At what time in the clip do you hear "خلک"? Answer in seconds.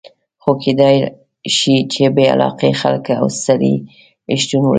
2.81-3.05